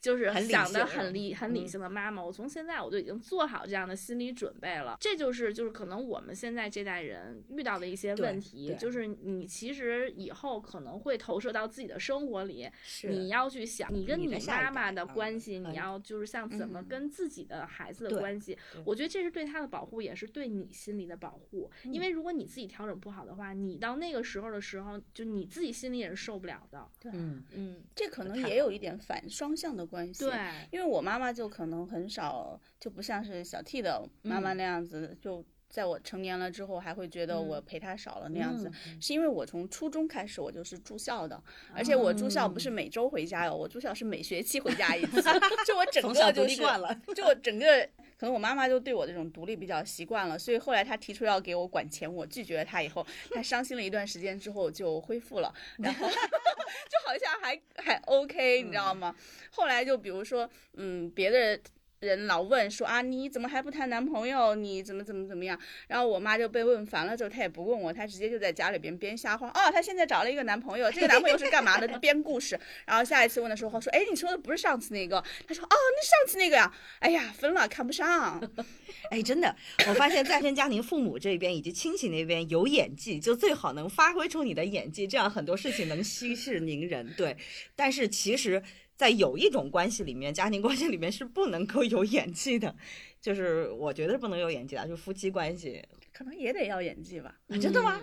[0.00, 2.22] 就是想的很理很理嗯性的妈妈。
[2.22, 4.96] 我从现在我就已经做好这样的心理准备了。
[5.00, 21.68] 这就是就是可能我们现在这代人遇到的一些问题，就是你其实以后可能会投射到自己的生活里，是你要去想你跟你妈妈的关系，嗯你要就是像怎么嗯跟自己的孩子的关系对，我觉得这是对他的保护，也是对你心理的保护。
[21.84, 26.88] 嗯因为如果你自己调整不好的话，你到那个时候的时候，就你自己心里也是受不了的。
[27.04, 30.24] 嗯嗯，这可能也有一点反双向的关系。
[30.24, 30.34] 对，
[30.70, 38.68] 因为我妈妈就可能很少，就不像是小 T 的妈妈嗯那样子，就在我成年了之后，还会觉得我陪她少了那样子。
[38.86, 41.40] 嗯是因为我从初中开始我就是住校的，
[41.72, 45.22] 而且我住校不哦是每周回家哟，我住校是每学期回家一次，
[45.66, 47.88] 就我整从小独个就是立惯了，就我整个，
[48.20, 59.16] 可能我妈妈就对我这种独立比较习惯了，所以后来她提出要给我管钱，我拒绝了她以后，她伤心了一段时间之后就恢复了，然后 就好像还还 OK，你知道吗？
[59.50, 61.58] 后来就比如说，嗯，别的。
[62.00, 64.54] 人老问说啊，你怎么还不谈男朋友？
[64.54, 65.58] 你怎么怎么怎么样？
[65.86, 69.48] 然后我妈就被问烦了之后，她也不问我，她直接就在家里边编瞎话。
[69.48, 71.86] 哦，她现在找了一个男朋友，这个男朋友是干嘛的？
[71.98, 72.58] 编故事。
[72.86, 75.22] 然后下一次问的时候说，哎，你说的不是上次那个？
[75.46, 78.40] 她说，哦，那上次那个呀，哎呀，分了，看不上。
[79.10, 79.54] 哎，真的，
[79.86, 87.12] 我发现再生家庭父母这边以及亲戚那边有演技，就最好能发挥出你的演技，这样很多事情能息事宁人。
[87.14, 87.36] 对，
[87.76, 88.62] 但是其实，
[89.00, 92.76] 在有一种关系里面，家庭关系里面是不能够有演技的，
[93.18, 95.82] 就是我觉得是不能有演技的，就夫妻关系。
[96.12, 97.34] 可能也得要演技吧。
[97.48, 97.98] 啊真的吗？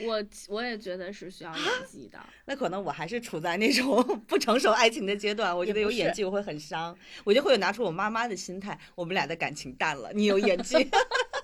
[0.00, 2.18] 我我也觉得是需要演技的。
[2.44, 10.90] 那可能我还是处在那种 不成熟爱情的阶段，我觉得有演技我会很伤，我就会拿出我妈妈的心态，我们俩的感情淡了，你有演技。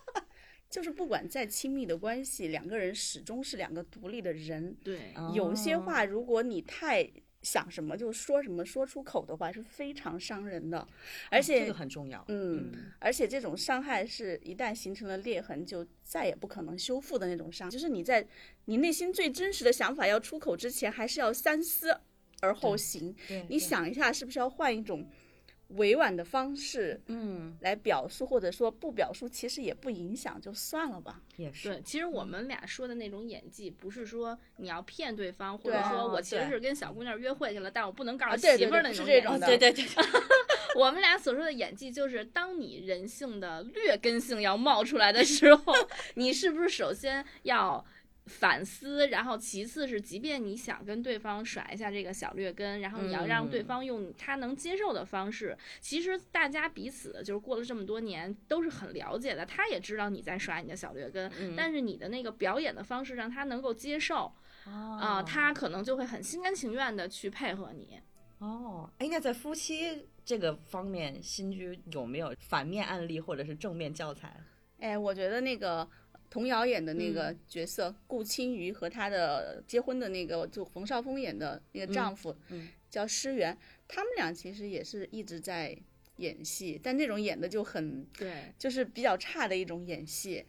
[0.69, 4.77] 就是不管再亲密的关系，两个人始终是两个独立的人。
[4.83, 7.09] 对，有些话如果你太
[7.43, 10.87] 想什么就说什么，说出口的话是非常伤人的，
[11.31, 12.25] 而且这个很重要。
[12.29, 17.69] 嗯，而且这种伤害是一旦形成了裂痕，就再也不可能修复的那种伤。
[17.69, 18.27] 就是你在
[18.67, 22.01] 你内心最真实的想法要出口之前，还是要三思
[22.41, 23.15] 而后行。
[23.49, 25.09] 你想一下，是不是要换一种？
[25.77, 31.21] 委婉的方式，嗯，来表述或者说不表述，其实也不影响，就算了吧。
[31.37, 31.69] 也是。
[31.69, 39.47] 对，其实我们俩说的那种演技，不是说你要骗对方，或者说我其实是跟小姑娘约会去了，但我不能告诉媳妇儿那种演技。
[39.47, 39.85] 对对对。
[40.75, 45.75] 我们俩所说的演技，就是当你人性的劣根性要冒出来的时候，
[46.17, 47.85] 你是不是首先要。
[48.27, 55.59] 反思，然后其次是，即便你想跟对方甩一下这个小劣根，然后你要让对方用他能接受的方式。
[55.81, 64.33] 其实大家彼此就是过了这么多年都是很了解的，他也知道你在耍你的小劣根，但是你的那个表演的方式让他能够接受，
[64.67, 67.99] 啊，他可能就会很心甘情愿的去配合你。
[68.39, 74.41] 哦，哎，那在夫妻这个方面，新居有没有反面案例或者是正面教材？
[74.79, 75.89] 哎，我觉得那个。
[76.33, 82.35] 童瑶演的那个角色顾青瑜和她的结婚的那个就冯绍峰演的那个丈夫，
[82.89, 83.55] 叫施源，
[83.87, 85.77] 他们俩其实也是一直在
[86.17, 90.43] 演戏，但那种演的就很对，就是比较差的一种演戏。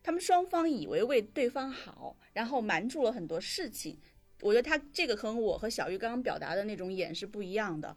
[0.00, 3.98] 他们双方以为为对方好，然后瞒住了很多事情。
[4.42, 7.92] 我觉得他这个和我和小玉刚刚表达的那种演是不一样的。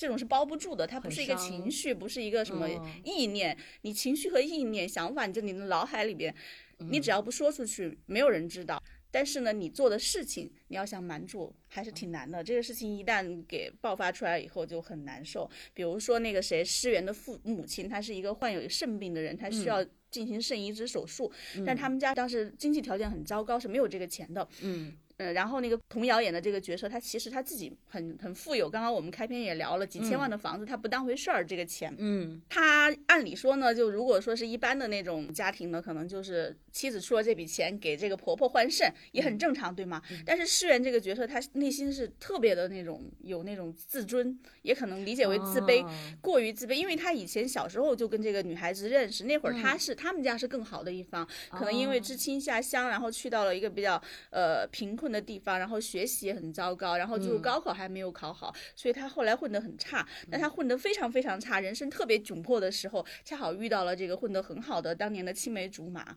[0.00, 2.66] 这种是包不住的，它不是一个情绪，不是一个什么
[3.04, 3.54] 意念。
[3.82, 6.34] 你情绪和意念、想法，你就你的脑海里边，
[6.78, 8.82] 你只要不说出去，没有人知道。
[9.10, 12.42] 但是呢，你做的事情，你要想瞒住，还是挺难的。
[12.42, 15.50] 这个事情一旦给爆发出来以后，就很难受。
[15.74, 21.30] 比如说那个谁，诗源的父母亲，他是一个患有肾病的人，他需要进行肾移植手术，
[21.66, 24.48] 但他们家当时经济条件很糟糕，是没有这个钱的。
[24.62, 24.96] 嗯。
[25.20, 28.70] 呃，然后那个童瑶演的这个角色，他其实他自己很很富有。
[28.70, 31.94] 刚刚我们开篇也聊了，几千万的房子，他不当回事儿，这个钱。
[31.98, 40.00] 嗯，他按理说呢，就如果说是一般的那种家庭呢，可能就是妻子出了这笔钱给这个婆婆换肾，也很正常，对吗？
[40.24, 45.86] 但是世源这个角色，他内心是特别的那种有那种自尊，也可能理解为自卑，
[46.22, 55.09] 过于自卑，因为他以前小时候就跟这个女孩子认识，那会儿他是他们家是更好的一方，可能因为知青下乡，然后去到了一个比较呃贫困。
[55.10, 60.06] 的地方，然后学习也很糟糕，然后就是高考还没有考好，所以他后来混得很差。
[60.30, 66.16] 但他混得非常非常差，人生特别窘迫的时候，恰好遇到了这个混得很好的当年的青梅竹马。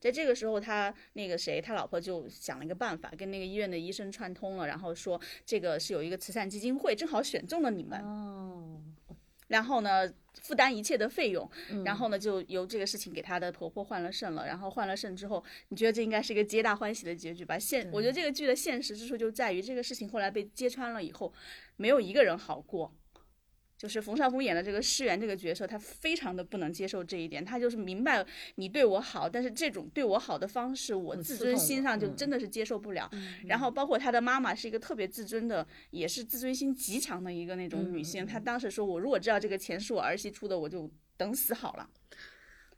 [0.00, 8.00] 在这个时候，他那个谁，他老婆就想了一个办法，跟那个医院的医生串通了，然后说这个是有一个慈善基金会，正好选中了你们。
[8.00, 8.80] 哦。
[9.48, 10.10] 然后呢，
[10.42, 11.48] 负担一切的费用，
[11.84, 14.46] 然后呢，就由这个事情给她的婆婆换了肾了。
[14.46, 17.58] 然后换了肾之后，你觉得这应该是一个皆大欢喜的结局吧？
[17.58, 21.32] 现我觉得这个剧的现实之处就在于，这个事情后来被揭穿了以后，
[21.76, 22.92] 没有一个人好过。
[23.84, 27.44] 就是冯绍峰演的这个施源这个角色，他非常的不能接受这一点。
[27.44, 33.10] 他就是明白你对我好，但是这种对我好的方式，我自尊心上就真的是接受不了。
[33.46, 38.24] 然后包括他的妈妈是一个特别自尊的，也是自尊心极强的一个那种女性。
[38.24, 41.86] 她当时说：“我如果知道这个钱是我儿媳出的，我就等死好了。”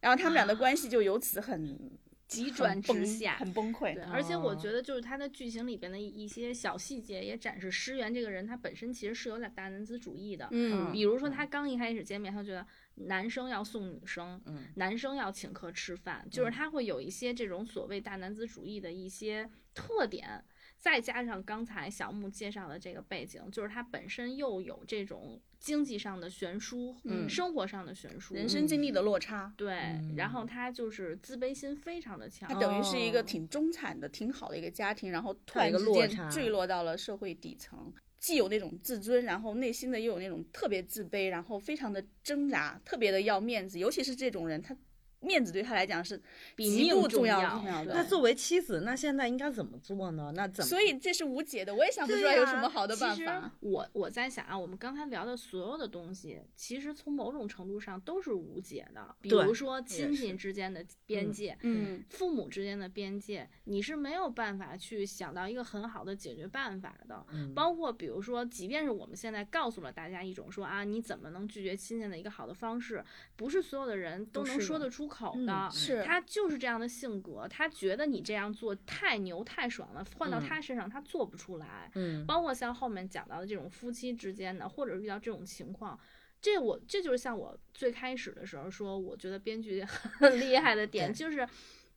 [0.01, 1.97] 然后他们俩的关系就由此很。
[2.27, 3.93] 急转直下，很崩溃。
[3.93, 10.47] 对，而且我觉得就是他的剧情里边的一些小细节也展示诗源这个人，他本身其实是有点大男子主义的。
[10.51, 20.43] 嗯，比如说他刚一开始见面，他觉得男生要送女生，嗯，男生要请客吃饭，就是他会有一些这种所谓大男子主义的一些特点。
[20.79, 29.75] 再加上刚才小木介绍的这个背景，就是他本身又有这种经济上的悬殊，嗯，生活上的悬殊，人生经历的落差，对，
[30.15, 32.87] 然后他就是自卑心非常的强，他等于。
[32.87, 44.73] 是一个挺中产的、挺好的一个家庭，然后突然之间坠落到了社会底层，既有那种自尊，然后内心的又有那种特别自卑，然后非常的挣扎，特别的要面子，尤其是这种人，他。
[45.19, 46.21] 面子对他来讲是
[46.55, 47.93] 极度重要的。
[47.93, 50.31] 那作为妻子，那现在应该怎么做呢？
[50.35, 50.69] 那怎么？
[50.69, 53.51] 所以这是无解的，我也想不出来有什么好的办法。
[53.61, 59.15] 我我在想啊，我们刚才聊的所有的东西，其实从某种程度上都是无解的。
[59.19, 67.25] 比如说亲戚之间的边界，嗯，父母之间的边界，你是没有办法去想到一个很好的解决办法的。
[67.55, 73.03] 包括比如说，即便是我们现在告诉了大家一种说啊，你怎么能拒绝亲戚的一个好的方式，
[73.35, 75.06] 不是所有的人都能说得出。
[75.07, 75.69] 出口嗯的。
[75.71, 81.89] 是他就是这样的性格，他觉得你这样做太牛太爽了，换到嗯他身上他做不出来。
[81.95, 85.99] 嗯包括像后面讲到的这种夫妻之间的，或者是遇到这种情况，
[86.41, 89.83] 这我这就是像我最开始的时候说，我觉得编剧
[90.19, 91.47] 很厉害的点，就是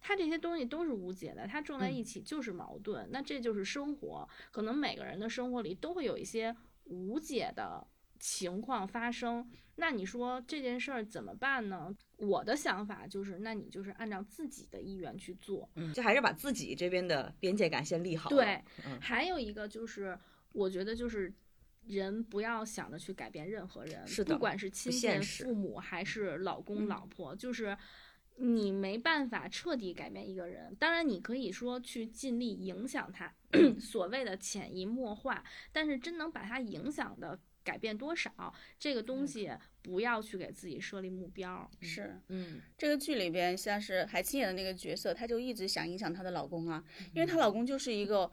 [0.00, 6.54] 他这些东西都是无解的，他撞在嗯一起就是矛盾，那这就是生活，可能每个人的生活里都会有一些
[6.84, 7.86] 无解的
[8.18, 9.50] 情况发生。
[9.76, 11.94] 那你说这件事儿怎么办呢？
[12.20, 18.30] 我的想法就是，那你就是按照自己的意愿去做，嗯，就还是把自己这边的边界感先立好。
[18.30, 20.18] 对，嗯还有一个就是，
[20.52, 21.32] 我觉得就是
[21.86, 27.76] 人不要想着去改变任何人，不管是亲戚、现实父母还是老公、嗯老婆，就是。
[28.42, 33.30] 你没办法彻底改变一个人，当然你可以说去尽力影响他，
[33.78, 39.52] 所谓的潜移默化，但是真能把他影响的改变多少，这个东西
[39.82, 41.70] 不要去给自己设立目标。
[41.80, 48.30] 是嗯这个剧里边，像是海清演的那个角色，她就一直想影响她的老公啊，因为她老公就是一个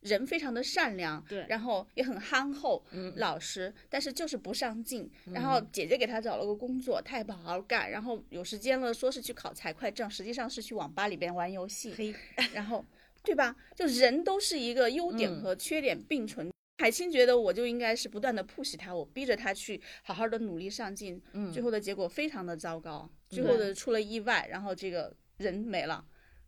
[0.00, 5.10] 人非常的善良，对然后也很憨厚、嗯老实，但是就是不上进。
[5.32, 11.94] 然后姐姐给他找了个工作，他也不好好干，然后有时间了说是去考财会证，实际上是去网吧里边玩游戏。
[11.96, 12.14] 嘿，
[12.52, 12.84] 然后，
[13.22, 13.56] 对吧？
[13.74, 16.52] 就人都是一个优点嗯和缺点并存。
[16.78, 26.04] 海清觉得我就应该是不断的 push 他，我逼着他去好好的努力上进，嗯最后的结果非常的糟糕，最后的出了意外，然后这个人没了。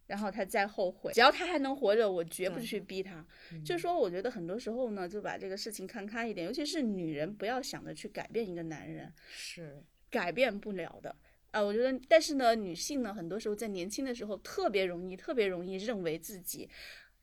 [0.06, 3.26] 然后他再后悔，只要他还能活着，我绝不去逼他。
[3.64, 11.16] 就是说，我觉得很多时候呢，就把这个事情看开一点，尤其是女人，不要想着去改变一个男人，是改变不了的。
[11.50, 16.70] 啊、我觉得，但是呢，女性呢，很多时候在年轻的时候特别容易，特别容易认为自己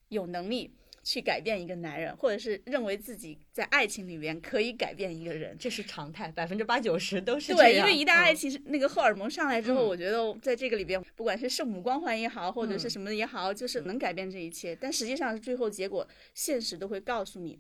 [0.10, 5.56] 有能力去改变一个男人，或者是认为自己在爱情里边可以改变一个人。
[5.60, 14.74] 这是常态，百分之八九十都是对，这样因为一旦爱嗯情是那个荷尔蒙上来之后，嗯我觉得在这个里边，不管是圣母光环也好，或者是嗯什么也好，就是能改变这一切。
[14.74, 17.60] 但实际上，最后结果，现实都会告诉你，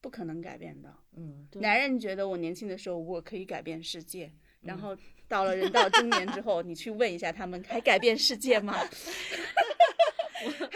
[0.00, 0.92] 不可能改变的。
[1.16, 4.96] 嗯男人觉得我年轻的时候我可以改变世界，然嗯后
[5.28, 8.76] 到了人到中年之后，你去问一下他们，还改变世界吗？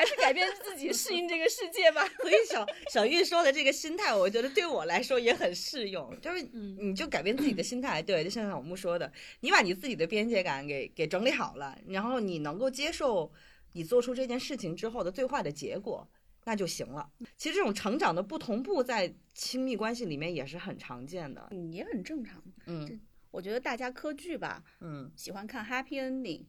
[0.08, 2.06] 还是改变自己适应这个世界吧。
[2.20, 13.30] 所以小小玉说的这个心态，我觉得对我来说也很适用， 就是嗯你就改变自己的心态，对，就像小木说的， 你把你自己的边界感给给整理好了，然后你能够接受
[13.72, 16.08] 你做出这件事情之后的最坏的结果。
[16.44, 17.06] 那就行了。
[17.36, 21.46] 其实这种成长的不同步，在亲密关系里面也是很常见的。
[21.50, 22.42] 嗯，也很正常。
[22.64, 22.98] 嗯
[23.30, 26.42] 我觉得大家磕剧吧，嗯喜欢看 happy ending，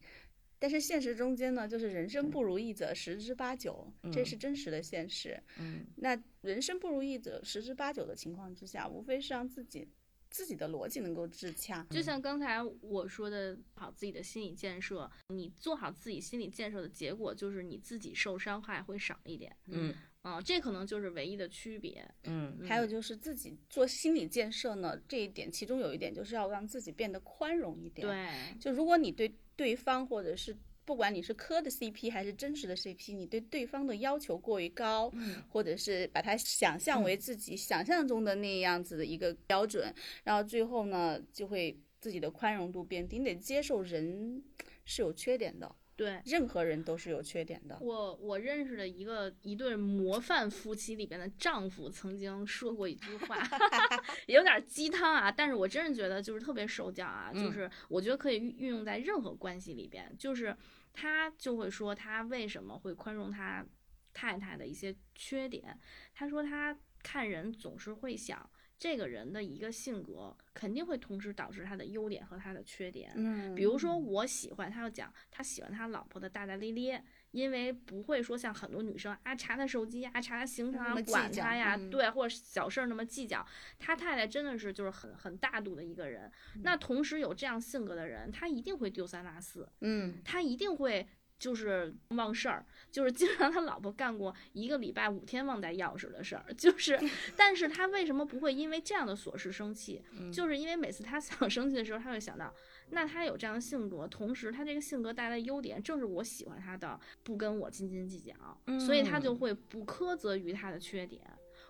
[0.60, 5.42] 但是现实中间呢，就是人生不如意者十之八九，这嗯是真实的现实。
[5.58, 9.88] 嗯那人生不如意者十之八九的情况之下，无非是让自己
[10.30, 11.88] 自己的逻辑能够自洽。
[11.90, 19.56] 就像刚才我说的，好自己的心理建设，你做好自己心理建设的结果就是你自己受伤害会少一点。
[19.68, 22.06] 嗯啊、这可能就是唯一的区别。
[22.26, 30.56] 嗯还有就是自己做心理建设呢，这一点其中有一点就是要让自己变得宽容一点。，对，就如果你对对方或者是
[30.86, 39.94] 不管你是磕的 CP 还是真实的 CP，你对对方的要求过于高，嗯或者是把它想象为自己想象中的那样子的一个标准，
[40.24, 44.44] 然后最后呢就会自己的宽容度变低，你得接受人
[44.84, 46.22] 是有缺点的，对。
[46.26, 47.78] 任何人都是有缺点的。
[47.82, 53.38] 我我认识的一个一对模范夫妻里边的丈夫曾经说过一句话，
[54.28, 60.56] 有点鸡汤啊，但是我真是觉得就是特别受教啊，嗯就是我觉得可以运运用在任何关系里边，就是
[60.94, 63.66] 他就会说他为什么会宽容他
[64.14, 65.78] 太太的一些缺点，
[66.14, 68.50] 他说他看人总是会想。
[68.80, 73.12] 这个人的一个性格肯定会同时导致他的优点和他的缺点。
[73.16, 83.46] 嗯比如说，我喜欢他，要讲他喜欢他老婆的大大咧咧，因为不会说像很多女生啊查他手机啊，查他行程啊管他呀，嗯对，或者小事儿那么计较。
[83.78, 86.32] 他太太真的是就是很很大度的一个人。
[86.64, 91.06] 那同时有这样性格的人，他一定会丢三落四，嗯，他一定会。
[91.40, 97.00] 就是忘事儿，就是经常他老婆干过一个礼拜五天忘带钥匙的事儿， 就是，
[97.36, 100.02] 但是他为什么不会因为这样的琐事生气？
[100.32, 102.54] 就 是因为每次他想生气的时候，他会想到，
[102.90, 108.34] 那他有这样的性格，同时他这个性格带来的优点正是我喜欢他的，不跟我斤斤计较，
[108.80, 111.22] 所以他就会不苛责于他的缺点。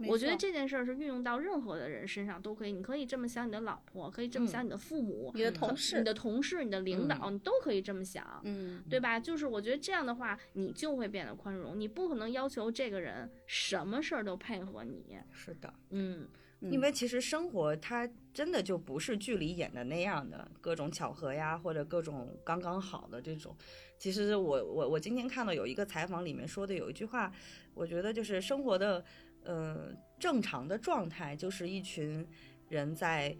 [0.07, 8.41] 我觉得这件事儿是运用到任何的人身上都可以，你可以这么想你的老婆，可以这么想你的父母、你的嗯同事，你的同事、你的领导，嗯你都可以这么想。
[8.43, 9.19] 嗯，对吧？
[9.19, 11.79] 就是我觉得这样的话，你就会变得宽容。
[11.79, 15.17] 你不可能要求这个人什么事儿都配合你。
[15.31, 15.73] 是的。
[15.89, 16.27] 嗯，
[16.61, 23.55] 因为其实生活它真的就不是剧里演的那样的，各种巧合呀，或者各种刚刚好的这种。
[23.97, 27.31] 其实我我我今天看到有一个采访里面说的有一句话，
[27.73, 29.03] 我觉得就是生活的
[29.43, 32.25] 呃正常的状态就是一群
[32.67, 33.35] 人在。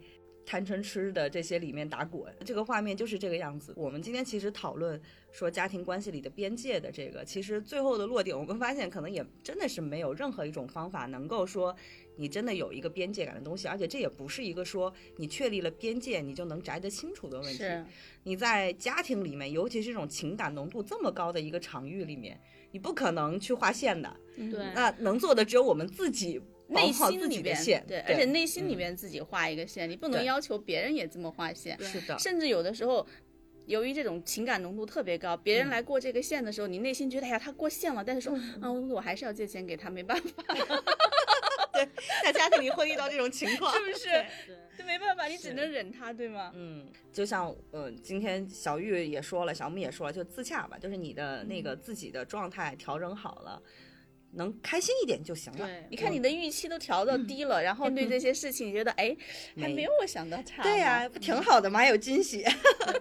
[0.46, 3.72] 贪嗔痴的这些里面打滚，这个画面就是这个样子。
[3.76, 11.76] 我们今天其实讨论说家庭关系里的边界的这个，其实最后的落点，我们发现可能也真的是没有任何一种方法能够说
[12.20, 17.64] 你真的有一个边界感的东西，而且这也不是一个说你确立了边界你就能摘得清楚的问题。
[18.22, 22.38] 你在家庭里面，尤其是这种情感浓度这么高的一个场域里面，
[22.70, 24.14] 你不可能去划线的。
[24.36, 26.40] 对，那能做的只有我们自己。
[26.72, 31.76] 内心里边，对，而且内心里面自己画一个线，你不能要求别人也这么画线。
[31.82, 33.04] 是的，甚至有的时候，
[33.66, 40.44] 由于这种情感浓度特别高，别人来过这个线的时候，你内心觉得哎呀他过线了，但是说嗯我还是要借钱给他，没办法。
[41.84, 41.88] 对，
[42.24, 44.24] 在家庭里会遇到这种情况，是不是？
[44.76, 46.52] 这没办法，你只能忍他，对吗？
[46.54, 53.62] 嗯，就像嗯，今天小玉也说了，小木也说了，就自洽吧，就是你的那个自己的状态调整好了。
[54.32, 55.66] 能开心一点就行了。
[55.66, 59.16] 对，你看你的预期都调到低了，然后对这些事情你觉得哎，
[59.56, 60.62] 还没有我想的差。
[60.62, 61.80] 对呀，不挺好的吗？
[61.80, 62.44] 还有惊喜。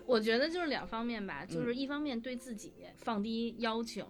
[0.07, 4.09] 我觉得就是两方面吧，就是一方面对自己放低要求，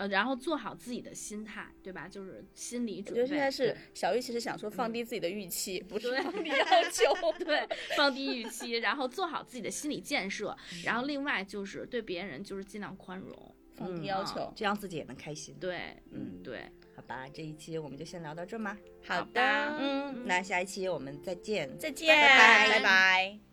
[0.00, 2.08] 呃，然后做好自己的心态，对吧？
[2.08, 3.20] 就是心理准备。
[3.20, 7.44] 我觉得现在是小玉，其实想说放低自己的预期， 不是放低要 求。
[7.44, 13.54] 对，放低预期，然后做好自己的心理建设， 然后另外就是对别人就是尽量宽容。
[13.76, 15.54] 放低要求，这样自己也能开心。
[15.58, 18.76] 对，嗯，对，好吧，这一期我们就先聊到这吗？
[19.06, 19.40] 好的，
[19.78, 23.49] 嗯，那下一期我们再见，再见，拜拜拜拜。